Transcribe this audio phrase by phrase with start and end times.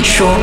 [0.00, 0.34] 你说，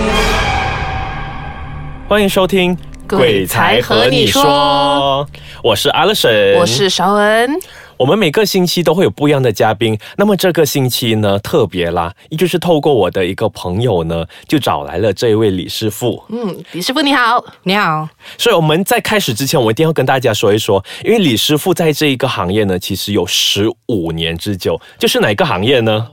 [2.07, 2.77] 欢迎收听
[3.09, 5.27] 《鬼才和你说》，
[5.63, 7.49] 我是阿乐神，我是邵恩。
[7.97, 16.23] 我们每个星期都会有不一样的嘉宾，那么这个星期呢特别啦，也就是透过我的一个朋友呢，就找来了这一位李师傅。
[16.29, 18.07] 嗯，李师傅你好，你好。
[18.37, 26.09] 所以我们在开始之前，我一定要跟大家说一说，因为李师傅在这一个行业呢，其实有十五年之久，就是哪个行业呢？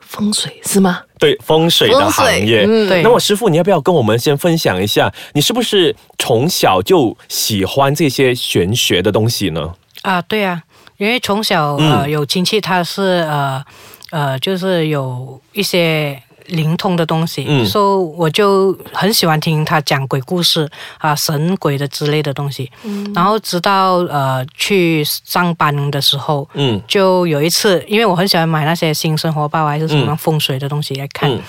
[0.00, 1.02] 风水是吗？
[1.18, 2.64] 对，风水的行业。
[2.66, 9.74] 嗯对那么师傅，你要不要跟我们先分享一下，你是不是从小就喜欢这些玄学的东西呢？
[10.02, 10.62] 啊，对啊，
[10.96, 13.64] 因为从小嗯呃有亲戚他是呃
[14.10, 17.64] 呃就是有一些灵通的东西，嗯。
[17.64, 22.70] 所以我就很喜欢听他讲鬼故事啊、神鬼的之类的东西。
[23.14, 26.80] 然后直到呃去上班的时候，嗯。
[26.86, 31.40] 就有一次，因为我很喜欢买那些新生活报啊还是什么风水的东西来看，嗯。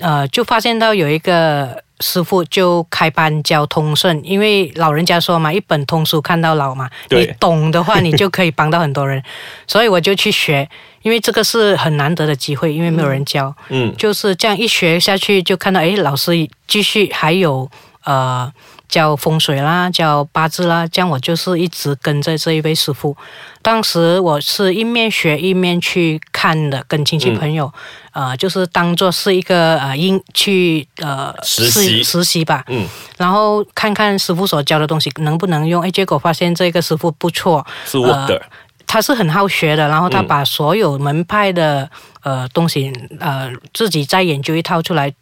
[0.00, 9.22] 呃，就发现到有一个师傅就开班教通顺，因为老人家说嘛，一本通书看到老嘛，你懂的话，你就可以帮到很多人，
[9.66, 10.68] 所以我就去学，
[11.02, 16.32] 因为这个是很难得的机会，因为没有人教，嗯就是这样一学下去，就看到哎，老师
[16.66, 17.70] 继续还有
[18.04, 18.52] 呃
[18.88, 23.16] 教风水啦，教八字啦，这样我就是一直跟着这一位师傅。
[23.62, 27.72] 当时我是一面学一面去看的，跟亲戚朋友，
[28.12, 35.82] 呃，就是当做是一个呃应去呃实习实习吧，嗯，然后看看师傅所教的东西能不能用。
[35.82, 38.42] 哎，结果发现这个师傅不错，是 work 的。
[38.86, 41.90] 他是很好学的，然后他嗯把所有门派的
[42.22, 45.12] 呃东西呃自己再研究一套出来，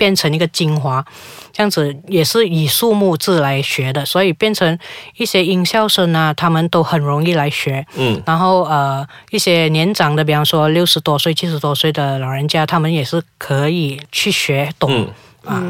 [0.00, 1.04] 变成一个精华，
[1.52, 4.78] 这样子也是以数目字来学的，所以变成
[5.18, 7.84] 一些音效生啊，他们都很容易来学。
[7.96, 14.90] 嗯然后呃一些年长的，比方说六十多岁、七十多岁的老人家，他们也是可以去学懂。
[14.90, 15.08] 嗯
[15.44, 15.62] 啊，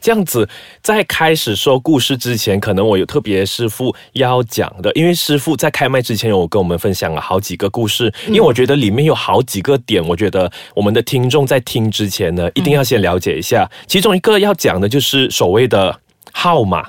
[0.00, 0.48] 这样子，
[0.82, 13.70] 在开始说故事之前，可能我有特别师傅要讲的，因为师傅在开麦之前有跟我们分享了好几个故事，因为我觉得里面有好几个点，我觉得我们的听众在听之前呢，一定要先了解一下。
[13.86, 16.00] 其中一个要讲的就是所谓的
[16.32, 16.80] 号码，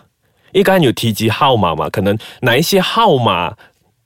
[0.54, 3.56] 因为刚才有提及号码嘛，可能哪一些号码。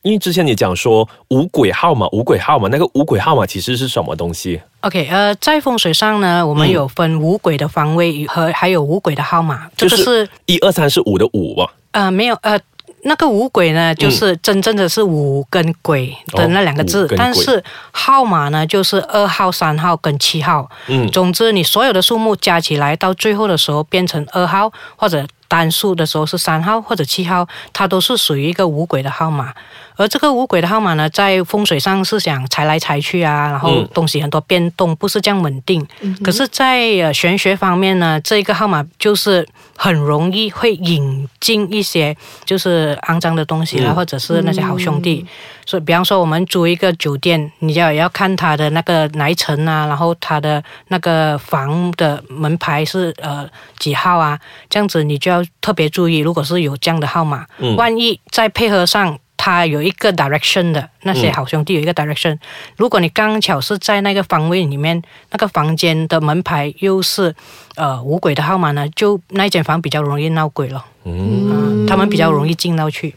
[0.03, 11.74] 因为之前你讲说五鬼号码，五鬼号码，那个五鬼号码其实是什么东西？OK，呃，在风水上呢，我们有分五鬼的方位和还有五鬼的号码，这个就是一二三是五的五吧？
[11.92, 12.59] 呃，没有呃，
[13.03, 20.69] 那个五鬼呢，就是真正的是五跟鬼的那两个字，但是号码呢，就是二号、三号跟七号。
[20.88, 29.53] 嗯总之，你所有的数目加起来，到最后的时候变成二号，或者单数的时候是三号或者七号，它都是属于一个五鬼的号码。
[29.96, 35.88] 而这个五鬼的号码呢，在风水上是想财来财去啊，然后嗯东西很多变动，不是这样稳定。
[36.24, 39.47] 可是，在呃玄学方面呢，这个号码就是
[39.78, 45.24] 很容易会引进一些就是肮脏的东西啦，嗯或者是那些好兄弟。
[45.66, 56.19] 所以，比方说我们租一个酒店，你要也要看它的那个哪一层啊，然后它的那个房的门牌是呃几号啊，这样子你就要特别注意。
[56.19, 59.18] 如果是有这样的号码，嗯万一再配合上。
[59.35, 62.38] 它有一个 direction 的那些嗯好兄弟有一个 direction，、
[62.78, 65.01] 如果你刚巧是在那个方位里面，
[65.31, 67.35] 那个房间的门牌又是
[67.75, 73.13] 呃五鬼的号码呢，就那一间房比较容易闹鬼了，嗯，嗯，他们比较容易进到去。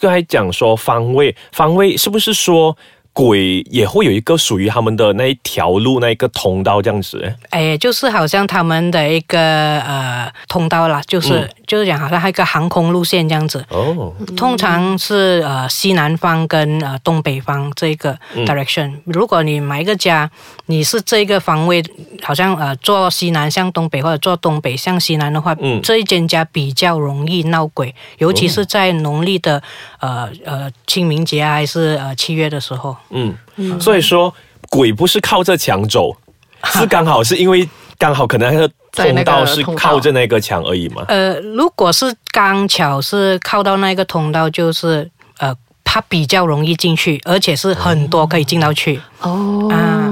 [0.00, 2.76] 刚才讲说方位，方位是不是说
[3.12, 7.34] 鬼也会有一个属于他们的那一条路、那一个通道这样子？
[7.50, 13.64] 哎，就是好像他们的一个呃通道啦，就是、嗯就是讲好像一个航空路线这样子。
[13.68, 18.44] 哦，通常是呃西南方跟呃东北方这个嗯。
[18.44, 20.28] direction、如果你买一个家，
[20.66, 21.84] 你是这个方位，
[22.22, 25.80] 好像呃坐西南向东北或者坐东北向西南的话，嗯。
[25.82, 29.62] 这一间家比较容易闹鬼，尤其是在农历的
[30.00, 32.96] 呃呃清明节啊，还是呃七月的时候。
[33.10, 33.34] 嗯，
[33.78, 34.34] 所以说
[34.70, 36.16] 鬼不是靠着墙走，
[36.72, 37.68] 是刚好是因为
[37.98, 41.04] 刚好可能那个通道是靠着那个墙而已嘛。
[41.08, 45.08] 呃，如果是刚巧是靠到那个通道，就是
[45.38, 49.00] 呃，它比较容易进去，而且是很多可以进到去。
[49.20, 49.68] 哦。
[49.72, 50.04] 啊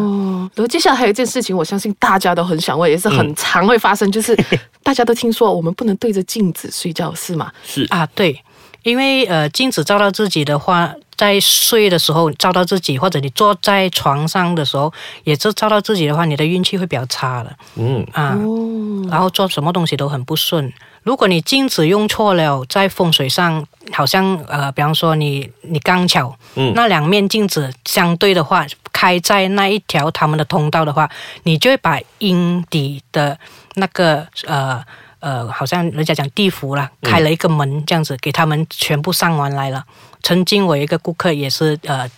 [0.54, 4.34] 然后接下来还有一件事情，我相信大家都很想问，也是很常会发生，就是
[4.82, 7.52] 大家都听说我们不能对着镜子睡觉，是吗？
[7.62, 8.40] 是，啊，对，
[8.82, 14.92] 因为呃，镜子照到自己的话，在睡的时候照到自己，或者你坐在床上的时候，
[15.24, 18.36] 也是照到自己的话，你的运气会比较差的嗯啊。
[18.40, 20.72] 哦，然后做什么东西都很不顺。
[21.02, 31.08] 如果你镜子用错了，在风水上好像呃，比方说你你刚巧，嗯那两面镜子相对的话，开在那一条他们的通道的话，
[31.44, 33.38] 你就会把阴底的
[33.76, 34.82] 那个呃
[35.26, 39.84] 呃，好像人家讲地府啦，开了一个门这样子，给他们全部上完来了。
[40.22, 42.08] 曾经我一个顾客也是呃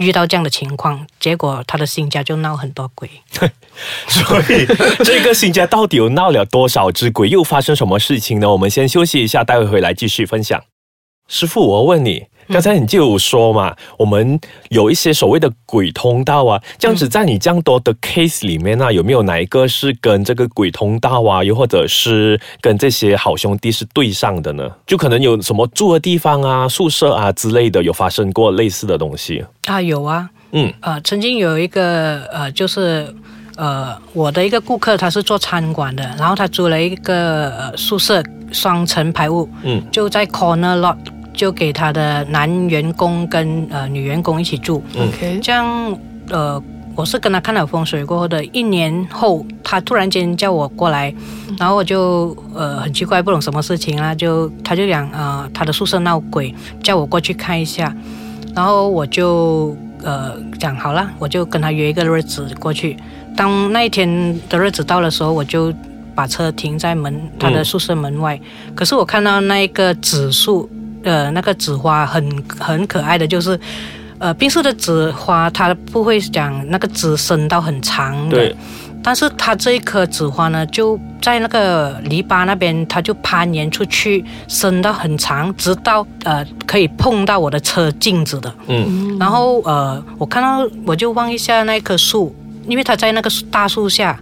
[0.00, 3.08] 遇到这样的情况，结果他的新家就闹很多鬼。
[4.06, 4.66] 所以
[5.02, 8.50] 这个新家到底有闹了多少只鬼，又发生什么事情呢？
[8.50, 10.62] 我们先休息一下，待会回来继续分享。
[11.26, 14.38] 师傅，我问你，刚才你就有说嘛，我们
[14.70, 24.70] 有一些所谓的鬼通道啊，这样子在你这样多的 case 里面呢，有没有哪一个是跟这个鬼通道啊，又或者是跟这些好兄弟是对上的呢？
[24.86, 29.44] 就可能有什么住的地方啊、宿舍啊之类的，有发生过类似的东西？
[29.66, 30.72] 啊，有啊，嗯。
[30.80, 33.12] 呃，曾经有一个呃，就是
[33.56, 38.22] 呃，我的一个顾客他是做餐馆的，然后他租了一个、呃、宿舍
[38.52, 39.82] 双层排屋，嗯。
[39.92, 40.96] 就在 corner lot，
[41.38, 45.64] 就给他的男员工跟呃女员工一起住，OK，这样
[46.30, 46.62] 呃。
[46.98, 51.14] 我是跟他看了风水过后的一年后，他突然间叫我过来，
[51.56, 56.52] 然后我就呃很奇怪，不懂什么事情啊，就他就讲呃他的宿舍闹鬼，
[56.82, 57.94] 叫我过去看一下，
[58.52, 62.96] 然后我就呃讲好了，我就跟他约一个日子过去。
[63.36, 65.72] 当那一天的日子到的时候，我就
[66.16, 68.36] 把车停在门他的宿舍门外。
[68.74, 70.68] 可是我看到那一个紫树，
[71.08, 73.58] 呃，那个紫花很很可爱的，就是
[74.18, 78.36] 呃，冰室的紫花它不会讲那个枝伸到很长的。
[78.36, 78.56] 对，
[79.02, 88.52] 但是它这一颗紫花呢，就在那个篱笆那边，它就攀岩出去，伸到很长，直到呃可以碰到我的车镜子的。
[88.66, 89.16] 嗯。
[89.18, 92.34] 然后呃，我看到我就望一下那棵树，
[92.66, 94.18] 因为它在那个大树下，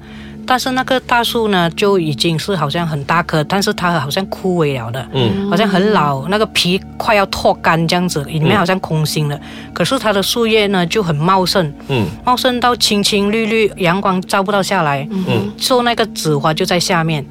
[0.46, 9.38] 但是那个大树呢就已经是好像很大棵，但是它好像枯萎了的，嗯好像很老，那个皮快要脱干这样子，里面好像空心了。
[9.74, 17.26] 可是它的树叶呢就很茂盛，嗯茂盛到青青绿绿，阳光照不到下来，嗯 so 那个紫花就在下面，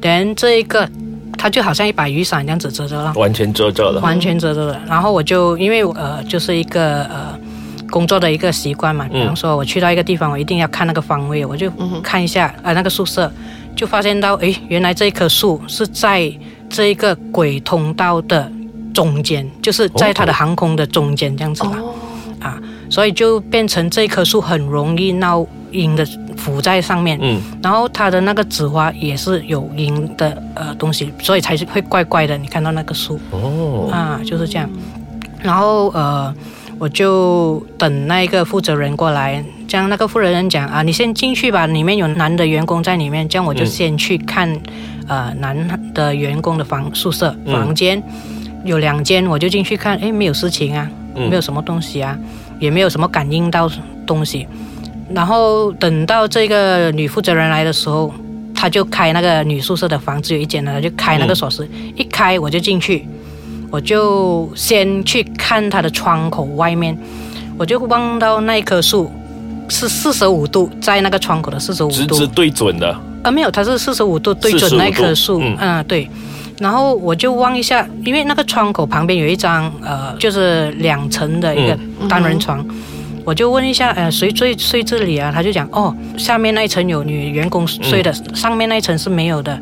[0.00, 0.88] 等这一个
[1.36, 3.12] 它就好像一把雨伞这样子遮着了。
[3.16, 4.00] 完全遮着了。
[4.02, 4.80] 完全遮着了。
[4.86, 7.38] 然后我就因为呃，就是一个呃
[7.90, 11.70] 工作的一个习惯嘛，比方说我去到一个地方，我一定要看那个方位，我就
[12.02, 13.30] 看一下呃那个宿舍，
[13.76, 16.32] 就发现到诶，原来这一棵树是在
[16.68, 18.50] 这一个鬼通道的
[18.94, 21.72] 中间，就是在它的航空的中间这样子啦。
[21.78, 21.94] 哦，
[22.40, 22.58] 啊，
[22.88, 32.38] 所以就变成这棵树很容易闹阴的浮在上面，嗯然后它的那个紫花也是有阴的呃东西，所以才是会怪怪的。
[32.38, 34.68] 你看到那个树哦啊，就是这样。
[35.42, 36.34] 然后呃，
[36.80, 44.50] 我就等那一个负责人过来，这样那个负责人讲啊，你先进去吧，里面有男的员工在里面，这样我就嗯先去看、
[45.06, 45.54] 呃男
[45.92, 48.02] 的员工的房宿舍嗯房间。
[48.64, 52.18] 有两间，我就进去看，诶，没有事情啊，嗯没有什么东西啊，
[52.58, 53.70] 也没有什么感应到
[54.06, 54.46] 东西。
[55.12, 58.10] 然后等到这个女负责人来的时候，
[58.54, 63.06] 她就开那个女宿舍的房子有一间呢，她就开那个锁匙，一开我就进去，
[63.70, 66.96] 我就先去看它的窗口外面，
[67.56, 69.10] 我就望到那一棵树
[69.68, 72.96] 是四十五度，在那个窗口的四十五度，直直对准的。
[73.22, 75.56] 啊，没有，它是四十五度对准那棵树，嗯。
[75.58, 76.08] 嗯对。
[76.58, 82.62] 然后我就望一下，因为那个窗口旁边有一张呃，就是两层的一个单人床，
[83.30, 85.30] 我就问一下，呃，谁睡睡这里啊？
[85.32, 89.52] 他就讲，哦，下面那一层有女员工睡的，上面那一层是没有的。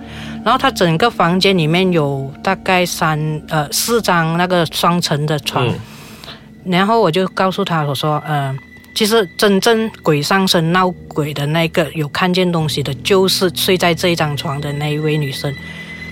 [0.42, 3.20] 然后他整个房间里面有大概三
[3.50, 5.78] 呃四张那个双层的床，嗯
[6.64, 8.56] 然后我就告诉他，我说，呃，
[8.94, 15.54] 其实真正鬼上身闹鬼的那个有看见东西的，就是睡在这一张床的那一位女生。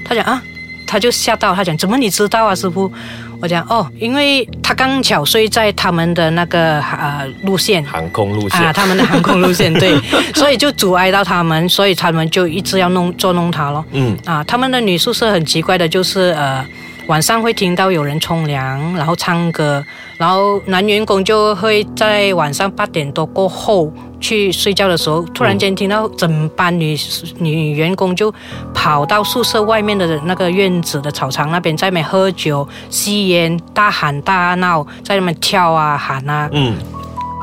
[0.05, 0.43] 他讲啊，
[0.87, 2.93] 他就吓到，他讲怎么你知道啊，师傅？
[3.41, 7.85] 我讲哦，因为他刚巧睡在他们的那个呃路线。
[7.85, 8.61] 航空路线。
[8.61, 9.99] 啊，他们的航空路线 对，
[10.35, 13.85] 所以就阻碍到他们，所以他们就一直要弄捉弄他咯。
[13.93, 16.65] 嗯啊，他们的女宿舍很奇怪的，就是呃，
[17.07, 19.85] 晚上会听到有人冲凉，然后唱歌，
[20.17, 26.97] 然后男员工就会在晚上八点多过后去睡觉的时候，突然间听到整班女
[27.39, 28.33] 女员工就
[28.73, 36.75] 跑到宿舍外面的那个院子的草场那边，在那边喝酒、吸烟、大喊大闹，在那边跳啊喊啊，嗯。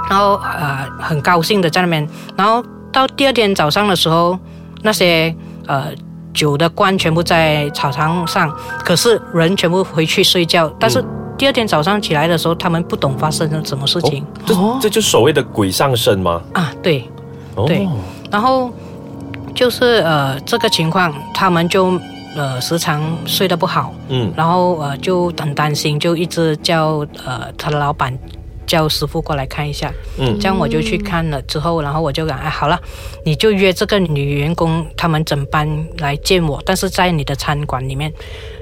[0.09, 4.37] 然后呃很高兴的在那边，然后到第二天早上的时候，
[4.81, 5.33] 那些
[5.65, 5.85] 呃
[6.33, 8.53] 酒的罐全部在草场上，
[8.83, 11.03] 可是人全部回去睡觉，但是
[11.43, 14.79] 第二天早上起来的时候，他们不懂发生了什么事情、这哦。
[14.81, 16.41] 这就是所谓的鬼上身吗？
[16.53, 17.03] 啊，对，
[17.55, 17.65] 哦。
[17.67, 17.85] 对
[18.31, 18.71] 然后
[19.53, 21.99] 就是呃这个情况，他们就
[22.33, 24.31] 呃时常睡得不好，嗯。
[24.37, 28.17] 然后呃就很担心，就一直叫呃他的老板
[28.65, 29.93] 叫师傅过来看一下。
[30.17, 30.39] 嗯。
[30.39, 32.79] 这样我就去看了之后，然后我就讲，哎，好了，
[33.23, 38.11] 你就约这个女员工他们整班来见我，但是在你的餐馆里面，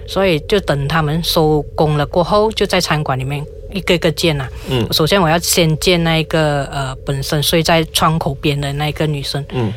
[0.08, 4.86] 所以就等他们收工了过后，就在餐馆里面一个一个见呐、嗯。
[4.92, 9.74] 首先我要先见那个呃本身睡在窗口边的那个女生，嗯。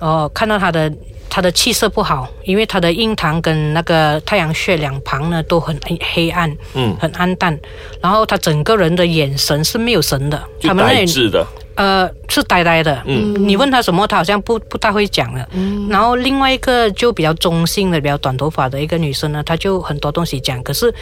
[0.00, 0.92] 哦，看到她的
[1.38, 7.56] 她的气色不好，因为他的印堂跟那个太阳穴两旁呢都很黑黑暗，嗯，很暗淡，
[8.00, 11.46] 然后他整个人的眼神是没有神的，就他们那里的，
[11.78, 13.00] 呃，是呆呆的。
[13.06, 15.48] 嗯你问他什么，他好像不不大会讲的。
[15.88, 20.92] 然后另外一个就比较中性的、比较短头发的一个女生呢，她就很多东西讲，可是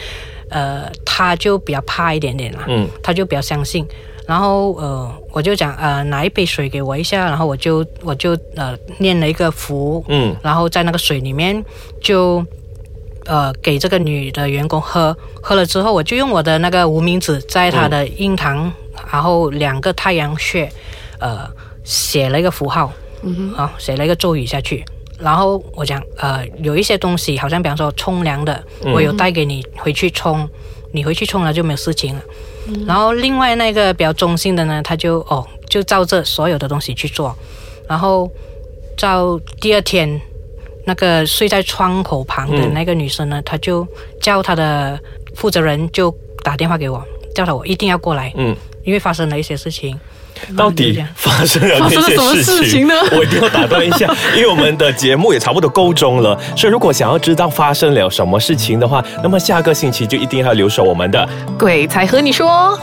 [0.51, 2.65] 呃，她就比较怕一点点啦。
[2.67, 3.87] 嗯她就比较相信。
[4.27, 11.65] 然后呃，我就讲呃，拿一杯水给我一下，然后我就我就呃念了一个符，嗯然后在那个水里面
[12.01, 12.45] 就
[13.25, 18.71] 呃给这个女的员工喝，喝了之后，我就用我的那个无名指在她的印堂，
[19.11, 20.71] 然后两个太阳穴，
[21.19, 21.49] 呃
[21.83, 22.91] 写了一个符号，
[23.23, 24.83] 嗯好、写了一个咒语下去。
[25.19, 28.63] 然后我讲，呃，有一些东西，好像比方说冲凉的，
[28.93, 30.47] 我有带给你回去冲，
[30.91, 32.21] 你回去冲了就没有事情了。
[32.85, 37.35] 然后另外那个比较中性的呢，他就哦，就照这所有的东西去做，
[37.87, 38.29] 然后
[38.95, 40.21] 照第二天，
[40.85, 43.87] 那个睡在窗口旁的那个女生呢，她就
[44.21, 44.99] 叫她的
[45.33, 46.13] 负责人就
[46.43, 48.55] 打电话给我，叫他我一定要过来，嗯，
[48.87, 49.99] 因为发生了一些事情。
[50.55, 61.27] 到底发生了发生了什么哪些事情呢我一定要打断一下， 因为我们的节目也差不多够钟了，所以如果想要知道发生了什么事情的话，那么下个星期就一定要留守我们的
[61.57, 62.79] 鬼才和你说。